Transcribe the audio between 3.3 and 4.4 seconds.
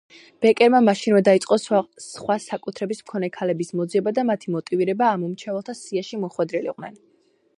ქალების მოძიება და